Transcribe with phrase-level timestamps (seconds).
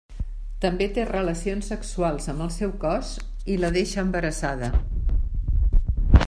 [0.63, 3.13] També té relacions sexuals amb el seu cos
[3.57, 4.73] i la deixa embarassada.